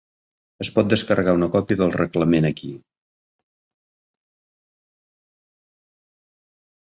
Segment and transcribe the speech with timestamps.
[0.63, 2.71] Es pot descarregar una còpia del reglament aquí.